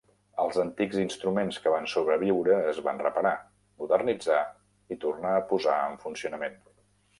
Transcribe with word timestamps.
Els 0.43 0.55
antics 0.61 0.95
instruments 1.01 1.59
que 1.65 1.73
van 1.73 1.85
sobreviure 1.91 2.57
es 2.71 2.79
van 2.89 3.03
reparar, 3.05 3.35
modernitzar 3.83 4.41
i 4.97 5.01
tornar 5.07 5.37
a 5.37 5.47
posar 5.55 5.79
en 5.93 5.97
funcionament. 6.09 6.61